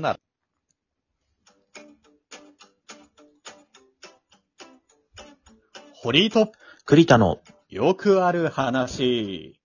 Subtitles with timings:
[0.00, 0.20] なら。
[5.92, 6.50] 堀井と
[6.86, 9.60] 栗田の、よくある話。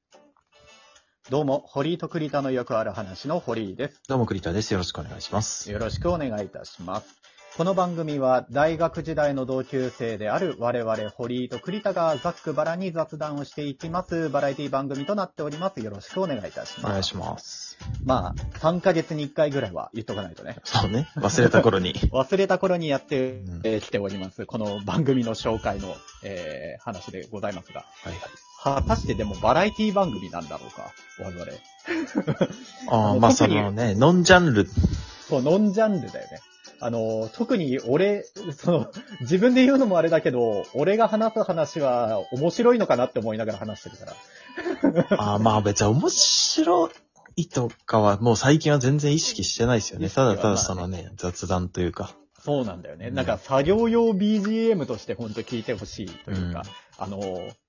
[1.29, 4.01] どうも、堀井と栗田のよくある話の堀井です。
[4.09, 4.73] どうも栗田です。
[4.73, 5.71] よろしくお願いします。
[5.71, 7.26] よろしくお願いいたします。
[7.57, 14.29] この番組は大学時代の同級生である我々堀井と栗田がざっくばらに雑談をしていきます。
[14.29, 15.81] バラエティ番組となっております。
[15.81, 16.85] よろしくお願いいたします。
[16.85, 17.79] お願いします。
[18.05, 20.57] まあ、3ヶ月に1回ぐらいは言っとかないとね。
[20.63, 21.09] そうね。
[21.15, 21.95] 忘れた頃に。
[22.13, 23.41] 忘れた頃にやって
[23.81, 24.45] きております。
[24.45, 27.85] この番組の紹介の、えー話でございますが。
[28.03, 28.81] はいはい。
[28.83, 30.91] 果たしてでもバラエティ番組なんだろうか？
[31.19, 31.51] 我々。
[32.91, 34.69] ああ、まあ そのね、ノンジャンル、
[35.27, 36.39] そう、ノンジャンルだよね。
[36.79, 38.23] あの、特に俺、
[38.55, 45.17] その、自分で言うのもあれだけど、俺が話す話は面白いのかなって思いながら話してるから。
[45.19, 46.89] ああ、まあ別に面白
[47.35, 50.09] いとかはもう最近は全然意識してないですよね。
[50.09, 52.15] ただただそのね、雑談というか。
[52.39, 53.07] そうなんだよね。
[53.07, 56.63] うんなんか作業用 BGM として本当聞いてほしいというか、
[56.97, 57.19] あの、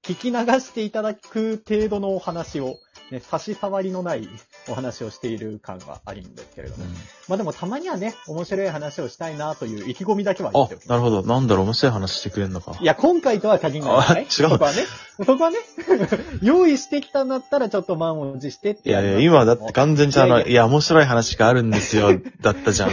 [0.03, 2.77] 聞き流していただく程度のお話を、
[3.11, 4.29] ね、差し障りのない
[4.69, 6.85] お話をしている感はあるんですけれども。
[6.85, 6.95] うん
[7.29, 10.89] まあでもたまにはね、面白い話をしたいなという意気込みだけは言っあておき、ます。
[10.89, 11.23] なるほど。
[11.23, 12.85] なんだろう、面白い話してくれんのかい。
[12.85, 13.97] や、今回とは限らない。
[13.97, 14.83] あ違うそこはね。
[15.27, 15.59] そこはね。
[16.43, 22.91] 用意してきたんだったらちょっと満を持してっていやいや、今だって完全にあの、いや、面白い話があるんですよ、だったじゃん。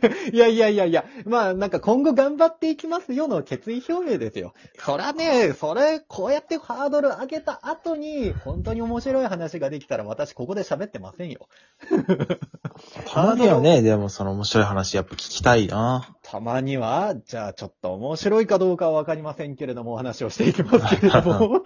[0.32, 4.54] いやいやいやいや、まあなんか今後頑張っていきますよの決意表明ですよ。
[4.78, 11.48] そらね、それ、こうやってハードル上げた後に、本当に面白い話ができたら私ここで喋ってませんよ。
[13.06, 16.08] たまにはね、 でもその面白い話やっぱ聞きたいな。
[16.22, 21.62] たまには、じゃあちょっと面白いかどうかはわかりませんけれども、お話をしていきますけれども。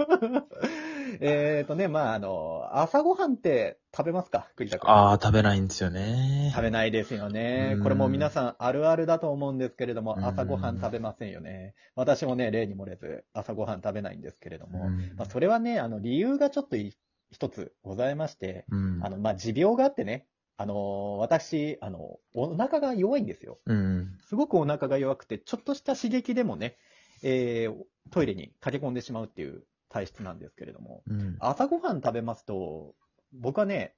[1.22, 4.48] えっとね、まああの、朝ごはんって食べますか？
[4.56, 4.90] 栗田君。
[4.90, 6.50] ああ、食べないんですよね。
[6.54, 7.80] 食べないですよねう。
[7.80, 11.74] んこれも皆さんあるあるだと思うんですけれどもう、ん朝ごはん食べませんよね。
[11.94, 16.96] 私もね、例に漏れず朝ごはん食べないんですけれども、うんまあ、それはね、あの、理由がちょっとい
[17.30, 23.58] 一つございまして、うんあの、まあ、持病があってね、あの、私、あの、お腹が弱いんですよ。
[23.66, 24.18] うん。
[24.28, 26.76] すごくお腹が弱くて、ちょっとした刺激でもね、
[27.22, 27.74] えー
[28.10, 31.36] トイレに駆け込んでしまうっていう体質なんですけれども、うん。
[31.40, 32.94] 朝ごはん食べますと、
[33.32, 33.94] 僕はね、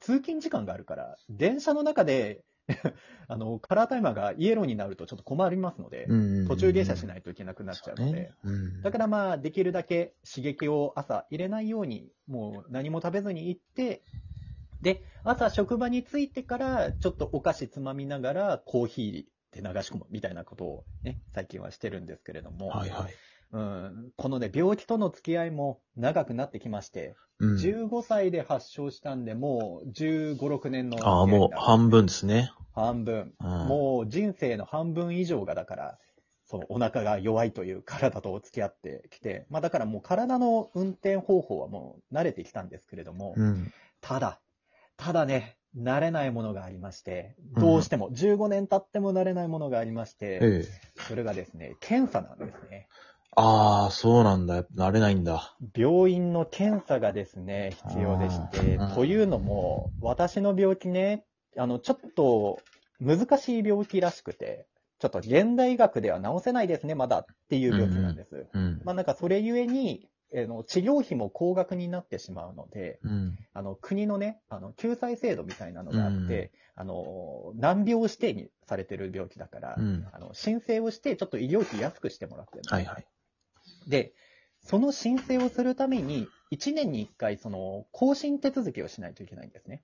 [0.00, 2.44] 通勤時間があるから、電車の中で、
[3.28, 8.32] あの、カラータイマーがイエローになるとちょっと困りますので、うん途中下車しないといけなくなっちゃうので、ね。
[8.42, 8.82] うん。
[8.82, 14.02] だからまあ、できるだけ刺激を朝入れないように、もう何も食べずに行って、
[14.80, 23.14] で、朝職場に着いてから、ちょっとお菓子つまみながら、コーヒーで流し込むみたいなことをね、最近はしてるんですけれども、はいはい。
[23.52, 32.52] うん、このね、病気との付き合いも長くなってきまして、うん15歳で発症したんで、もう15、6年のああ、もう半分ですね。
[32.72, 33.34] 半分。
[33.40, 35.98] うんもう人生の半分以上がだから、
[36.46, 43.72] そのお腹が弱いという体と付き合ってきて、まあだからもう体の運転方法はもう慣れてきたんですけれども、うん。
[44.00, 44.40] ただ、
[44.96, 51.02] ただね、慣れないものがありまして、どうしても、15年経っても慣れないものがありまして、ええ。
[51.08, 52.88] それがですね、検査なんですね。
[53.34, 54.64] ああ、そうなんだ。
[54.64, 55.56] 慣れないんだ。
[55.74, 61.24] 病院の検査がですね、必要でしてというのも、私の病気ね、
[61.56, 62.60] あの、ちょっと
[63.00, 64.66] 難しい病気らしくて、
[64.98, 68.46] ちょっと現代医学では治せないですね、まだっていう病気なんです。
[68.52, 68.80] うん。
[68.84, 73.36] まあなんかそれゆえに、あの治療費も高額になってしまうので、うん。
[73.54, 80.06] あの国のね、あの救済制度みたいなのがあって、あの難病指定にされてる病気だから、うん。
[80.12, 83.06] あの申請をして、ちょっと医療費安くしてもらってるのはいはい。
[83.88, 84.12] で、
[84.60, 89.82] その申請をするために、1年に1回、その、更新手続きをしないといけないんですね。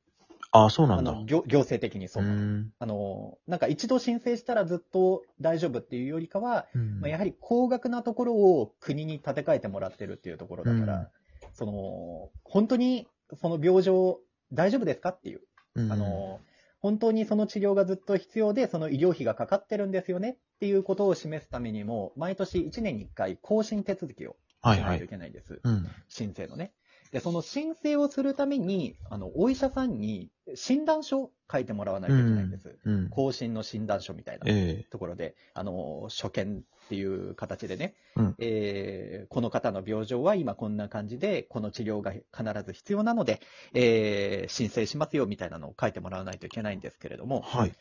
[0.50, 1.10] ああ、そうなんだ。
[1.10, 2.26] あの、行行政的にそうう。
[2.26, 2.72] ん。
[2.78, 11.08] あの、なんか一度申請したらずっと大丈夫っていうよりかは、うんまあ、やはり高額なところを国に建て替えてもらってるっていうところだから、うん
[11.54, 14.20] その、本当にその病状
[14.52, 15.40] 大丈夫ですかっていう、
[15.74, 16.40] うんあの、
[16.80, 25.08] 本当にその治療がずっと必要で、その医療費がかかってるんですよねっていうことを示すためにも、毎年1年に1回更新手続きをはいはいしないとい。
[25.08, 25.60] けないんです。
[25.62, 25.86] うん。
[26.08, 26.72] 申請のね。
[27.12, 32.76] で、その申請をするために、あの、お医者さんに診断書を書いてもらわないといけないんです。
[32.84, 33.08] うん。
[33.08, 34.86] 更新の診断書みたいなええ。
[34.90, 43.40] ところで、あの、所見っていう形でね、うんえーこの方の病状は今こんな感じで、この治療が必ず必要なので、
[43.74, 47.72] えー申請しますよみたいなのを書いてもらわないといけないんですけれども、はい。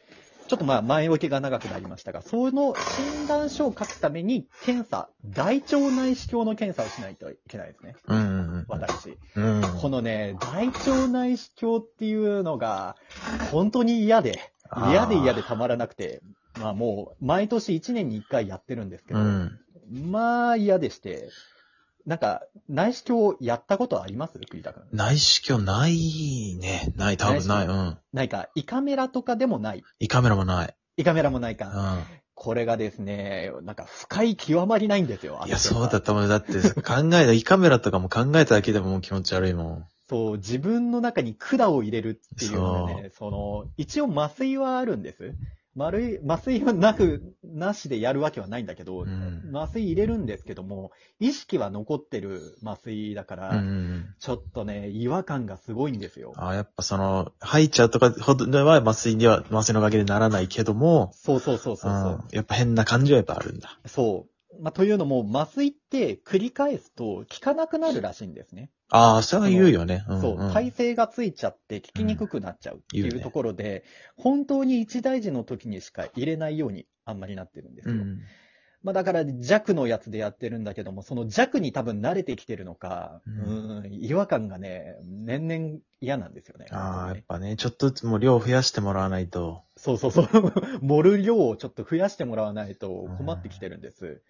[0.47, 7.95] ちょっとまあ前置きが長くなりましたが、その診断書を書くために検査、大腸内視鏡の検査をしないといけないですね。
[8.07, 8.21] うんう
[8.59, 9.17] ん私。
[9.35, 9.57] うん。
[9.57, 9.79] うん。
[9.79, 12.95] このね、大腸内視鏡っていうのが、
[13.51, 14.39] 本当に嫌で、
[14.89, 16.21] 嫌で嫌でたまらなくて、
[16.59, 19.59] まあもう、毎年1年に1回やってるんですけど、うん。
[19.91, 21.29] まあ嫌でして、
[22.07, 24.39] なんか、内視鏡やったことあります？
[24.39, 24.83] 栗田君。
[24.93, 26.93] 内視鏡ないね。
[26.95, 27.67] ない、多分ない。
[27.67, 27.97] うん。
[28.13, 29.83] なんか、胃カメラとかでもない？
[29.99, 30.75] 胃カメラもない。
[30.95, 31.67] 胃カメラもないか。
[31.67, 32.03] うん。
[32.33, 35.41] これがですね、なんか、深い極まりないんですよ。
[35.45, 36.27] いや、私はそうだと思う。
[36.29, 39.85] だって、考えた、胃カメラとかも考えただけでももう気持ち悪いもん。
[40.07, 45.33] そう、自分の中に管を入れるっていうのがね、その、一応麻酔はあるんです。
[45.77, 54.15] 丸い、麻酔はなく、なしでやるわけはないんだけど、うん麻酔入れるんですけども、意識は残ってる麻酔だから、うん。
[54.19, 56.33] ちょっとね、違和感がすごいんですよ。
[56.35, 62.11] ああ、やっぱその、吐いちゃうとかほどでは麻酔には、麻酔のおかげでならないけども、そうそうそうそうそう。
[62.23, 63.79] うんやっぱ変な感じはやっぱあるんだ。
[63.85, 64.61] そう。
[64.63, 68.71] まあ、というのも、麻酔って繰り返すと効かなくなるらしいんですね。
[68.89, 70.05] ああ、それは言うよね。
[70.07, 73.83] うんそう、ん耐性がついちゃって効きにくくなっちゃうっていうところで、
[74.15, 77.95] 本当に一大事の時にしか入れないようにあんまりなってるんですよ。
[77.95, 78.19] うん。
[78.83, 86.67] まあだから弱のやつでやってるんだけども、その弱に多分慣れてきてるのか、ううんん、違和感がね、年々嫌なんですよね。
[86.71, 89.63] ああ、やっぱね、ちょっとずつもう量増やしてもらわないと。
[89.75, 90.27] そうそうそう。
[90.81, 94.21] 盛る量をちょっと増やしてもらわないと困ってきてるんです。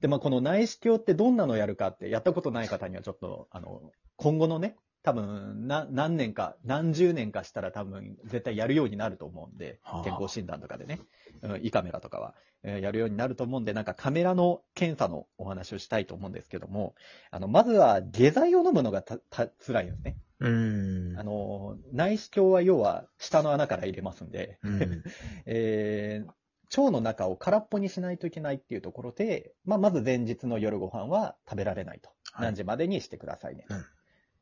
[0.00, 11.00] で、まあ、この内視鏡ってどんなのやるかって、やったことない方にはちょっと、あの、今後のね、多分、な、何年か、何十年かしたら多分、絶対やるようになると思うんではあ、健康診断とかでね、
[11.42, 16.94] うん胃カメラとかは、えーやるようになると思うんで、なんかカメラの検査のお話をしたいと思うんですけども、
[17.30, 20.16] あの、まずは下剤を飲むのがた、た、辛いんですね。
[20.40, 21.22] うんあ。
[21.22, 25.02] の、内視鏡は要は下の穴から入れますんで、うん。
[25.44, 26.32] えー
[26.76, 32.10] 腸の中を空っぽにしないといけないっていうところで、まあ、まず前日の夜ご飯は食べられないと。
[32.32, 33.64] はい何時までにしてくださいね。
[33.68, 33.84] うん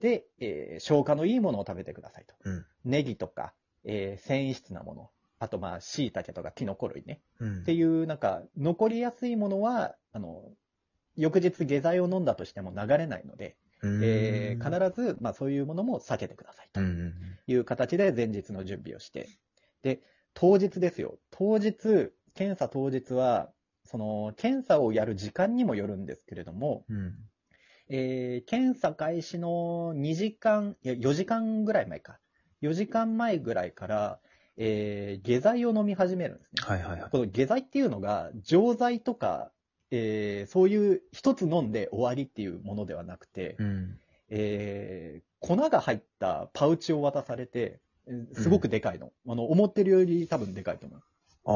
[0.01, 2.35] で、えー消化のいいものを食べてくださいと。
[2.45, 2.67] うん。
[2.85, 5.11] ネギとか、えー繊維質なもの。
[5.39, 7.23] あと、まあ、椎茸とかキノコ類ね。
[7.39, 10.43] うんっていう、なんか、残りやすいものは、あの、
[11.17, 16.81] 翌日下剤を飲んだとしても流れないので、えー必ず、まあ、そういうものも避けてくださいと。
[17.47, 19.29] いう形で前日の準備をして。
[19.83, 20.01] で、
[20.35, 21.19] 当日ですよ。
[21.31, 23.51] 当日、検査当日は、
[23.85, 27.15] その、検査をやる時間にもよるんですけれども、うん。
[27.89, 32.19] えー検査開始の2時間、いや、4時間ぐらい前か。
[32.63, 34.21] 4時間前ぐらいから、
[34.57, 36.63] えー下剤を飲み始めるんですね。
[36.63, 37.11] はいはいはい。
[37.11, 39.53] この下剤っていうのが、錠剤とか、
[39.91, 43.99] えーそういう一つ飲んで終わりっていうものではなくて、うん。
[44.29, 49.13] えー粉が入ったパウチを渡されて、えーすごくでかいの。
[49.29, 51.03] あの、思ってるより多分でかいと思う。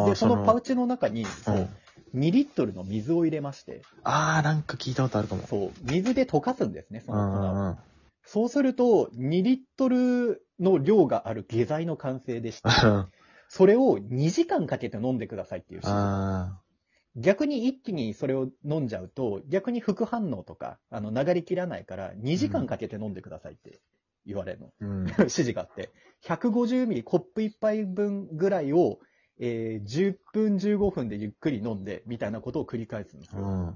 [0.07, 1.27] で、そのパウチの中に、う。
[1.27, 1.69] そうん
[2.15, 5.47] 2リットルの水を入れまして、ああ、なんか聞いたことあるかも。
[5.47, 7.41] そう、水で溶かすんですね、そうの粉を。
[7.41, 7.77] んうん。
[8.25, 13.09] そうすると、2リットルの量がある下剤の完成でして、あ
[13.49, 15.95] それを2時間かけて飲んでくださいっていう指示。
[15.95, 16.61] あ
[17.17, 23.81] 逆に一気にそれを飲んじゃうと、逆に副反応とか、あの、流れきらないから、2時間かけて飲んでくださいって
[24.27, 24.67] 言われるの。
[24.67, 24.71] ー。
[24.81, 25.07] うん。
[25.21, 25.93] 指示があって、
[26.25, 28.99] 150ミリコップ1杯分ぐらいを、
[29.41, 33.43] えー10分15分でゆっくり飲んで、みたいなことを繰り返すんですよ。
[33.43, 33.75] うん。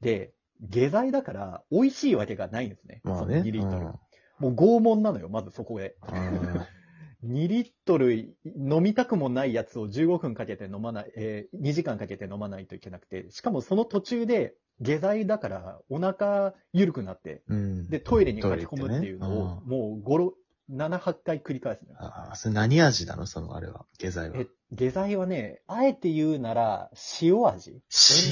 [0.00, 3.00] で、下剤だから、美味しいわけがないんですね。
[3.04, 3.40] そのまあね。
[3.40, 3.86] 2リットル。
[3.86, 3.94] うん
[4.38, 5.96] もう拷問なのよ、まずそこで。
[7.24, 17.88] 2リットル飲みたくもないやつを15分かけて飲まない、えー2時間かけて飲まないといけなくて、しかもその途中で下剤だからお腹緩くなって、うん。
[17.88, 20.32] で、トイレに駆け込むっていうのを、もう5、
[20.70, 21.98] 7、8回繰り返すのよ。
[22.00, 23.26] ああ、それ何味なの？
[23.26, 23.86] そのあれは。
[23.98, 26.90] 下剤はえ。、下剤はね、あえて言うなら、
[27.22, 27.80] 塩味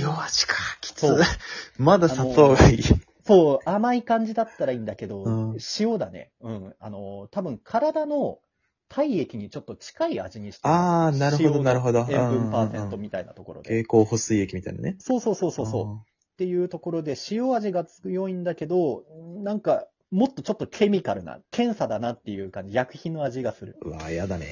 [0.01, 0.57] 塩味か。
[0.81, 1.21] きつそう。
[1.79, 2.83] まだ砂糖がいい。
[3.25, 6.33] そう、甘い感じだったらいいんだけど、うん塩だね。
[6.41, 6.75] うん。
[6.79, 8.41] あの、多分体の
[8.89, 12.07] 体液にちょっと近い味にしてるああ、なるほど、なるほど。
[12.11, 13.71] 塩分パーセントみたいなところで。
[13.71, 14.97] 蛍光補水液みたいなね。
[14.99, 15.97] そうそうそうそうそう。
[15.97, 19.05] っていうところで塩味が強いんだけど、
[19.43, 23.79] なんか、もっとちょっとケミカルな、検査だなっていう感じ、薬品の味がする。
[23.81, 24.47] うわ、やだね。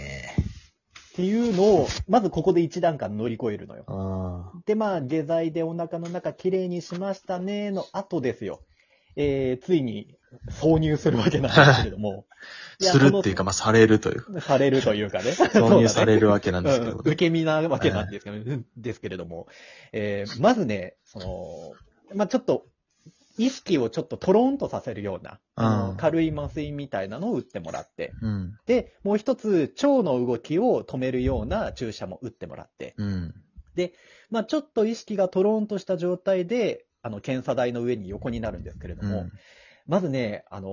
[1.13, 3.85] っていうのを、まずここで一段階乗り越えるのよ。
[3.89, 8.61] あで、まあ、下剤でお腹の中きれいにしましたね、の後ですよ。
[9.17, 10.15] えー、ついに
[10.49, 12.27] 挿入するわけなんですけれども。
[12.31, 12.31] あ。
[12.81, 14.25] するっていうか、まあ、されるという。
[14.41, 15.33] されるというかね。
[15.53, 16.99] 挿入されるるわけなんですけどうん、。
[17.01, 19.49] 受け身なわけなんですけど,、ですけれども、
[19.93, 21.73] えーまずね、その、
[22.15, 22.67] まあ、ちょっと、
[23.41, 28.57] 意識をちょっとトローンとさせるような、軽い麻酔みたいなのを打ってもらって、うん。
[28.67, 33.35] で、もう一つ、腸の動きを止めるような注射も打ってもらって、うん。
[34.31, 39.33] まあ、ちょっと意識がトローンとした状態で、あの、検査台の上に横になるんですけれども、うん。
[39.87, 40.71] まずね、あのー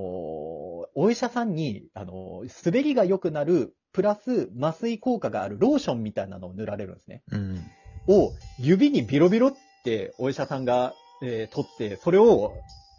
[0.93, 7.23] お医者さんに、あのー滑りが良くなるプラス麻酔効果があるローションみたいなのを塗られるんですね。
[7.31, 7.63] うん。
[8.07, 12.53] を、指にビロビロってお医者さんが、えー取って、それを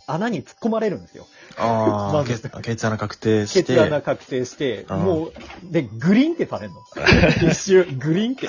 [0.09, 1.27] 穴に突っ込まれるんですよ。
[1.57, 3.63] あ あ、まず血血穴確定して。
[3.63, 5.33] 血穴確定して、うんもう、
[5.71, 6.77] で、グリンってされんの。
[7.51, 8.49] 一周、グリンって。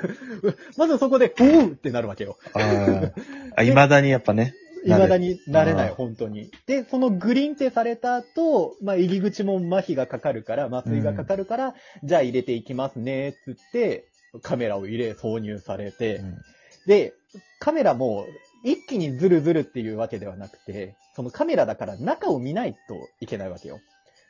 [0.76, 2.36] まずそこで、おうってなるわけよ。
[2.52, 3.12] あー
[3.56, 4.54] あ、未だにやっぱね。
[4.84, 6.50] 未だになれない、うん本当に。
[6.66, 14.08] で、そのグリンってされた後、まあ、入り口も麻痺がかかるから、麻酔がかかるから、じゃあ入れていきますね、つって、
[14.42, 16.38] カメラを入れ、挿入されて、うん
[16.86, 17.14] で、
[17.60, 18.26] カメラも
[18.64, 22.78] 一気にズルズルっていうわけではなくて、そのカメラだから中を見ないと
[23.20, 23.80] いけないわけよ。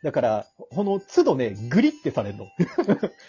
[0.03, 2.45] だから、この都度ね、グリってされるの。
[2.45, 2.65] はい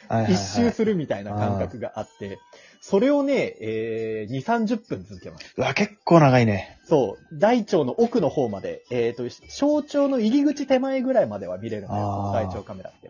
[0.08, 2.40] はいはい一周するみたいな感覚があって、
[2.82, 5.54] それをね、えー、2、30分続けます。
[5.56, 6.80] うわ、結構長いね。
[6.86, 7.40] そう。
[7.40, 13.10] 大腸の奥の方まで、えっ、と、小腸の入り口手前ぐらいまでは見れるんだよ、大腸カメラって。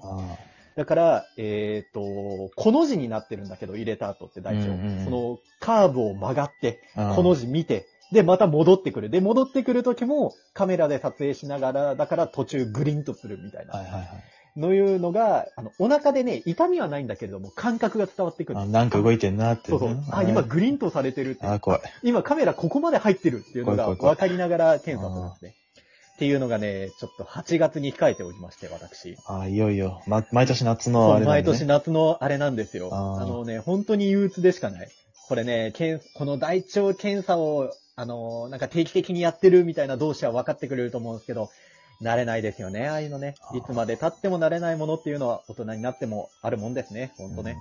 [0.76, 2.02] あだから、えっ、と、
[2.56, 4.68] この字になってるんだけど、入れた後って大腸。
[4.68, 9.10] うんうんうんそのカーブを曲がって、あこの字見て、で、また戻ってくる。
[9.10, 13.74] で、戻ってくる時もカメラで撮影しながら、だから途中グリンとするみたいな。
[13.74, 14.08] はいはいはい。
[14.56, 18.60] のいうのが、あの、お腹でね、痛みはないんだけれども、感覚が伝わってくる。
[18.60, 20.04] あなんか動いてんなって、そうそう。
[20.12, 21.48] あ、今グリンとされてるって。
[21.48, 21.82] あ、怖い。
[22.04, 25.56] 今カメラここまで入ってるっていうのが分かりながら検査するんですね。
[26.14, 29.18] っていうのがね、ちょっと8月に控えておりまして、私。
[29.28, 30.02] あ、いよいよ。
[30.06, 32.90] ま、毎年夏のあれなんだね毎年夏のあれなんですよ。
[32.92, 34.90] あーあのね、本当に憂鬱でしかない。
[35.28, 41.50] これね、けんこの大腸検査を、あの、なんか定期的にやってるみたいな同士は分かってくれると思うんですけど、
[42.02, 47.58] 慣れないですよね、ああいうのねいつまで経っても慣れないものっていうのは大人になってもあるもんですね、本当ね。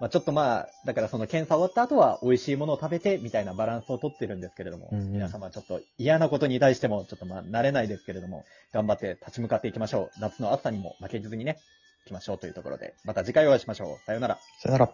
[0.00, 10.20] まあちょっとまあ、だからその検査終わった後は美味しいものを食べてみたいなバランスをとってるんですけれども、うんうん皆様ちょっと嫌なことに対してもちょっとまあ慣れないですけれども、頑張って立ち向かっていきましょう。
[10.20, 11.58] 夏の暑さにも負けずにね、
[12.04, 14.06] 行きましょうというところで、また次回お会いしましょう。
[14.06, 14.38] さようなら。
[14.60, 14.92] さよなら。